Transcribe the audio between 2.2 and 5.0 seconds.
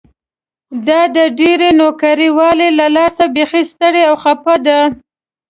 والۍ له لاسه بيخي ستړې او خپه ده.